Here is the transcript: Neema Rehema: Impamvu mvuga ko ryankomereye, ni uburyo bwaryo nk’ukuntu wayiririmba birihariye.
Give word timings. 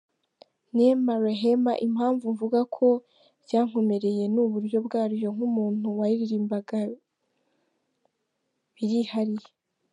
Neema 0.75 1.13
Rehema: 1.25 1.73
Impamvu 1.87 2.25
mvuga 2.33 2.59
ko 2.75 2.87
ryankomereye, 3.43 4.23
ni 4.33 4.39
uburyo 4.43 4.77
bwaryo 4.85 5.27
nk’ukuntu 5.35 5.87
wayiririmba 5.99 6.57
birihariye. 8.75 9.49